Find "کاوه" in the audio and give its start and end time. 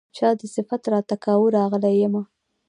1.23-1.47